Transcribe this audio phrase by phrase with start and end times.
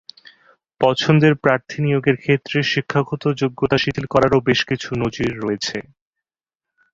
[0.81, 5.77] পছন্দের প্রার্থী নিয়োগের ক্ষেত্রে শিক্ষাগত যোগ্যতা শিথিল করারও বেশ কিছু নজির রয়েছে।